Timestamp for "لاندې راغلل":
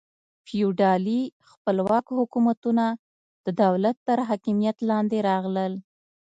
4.89-5.73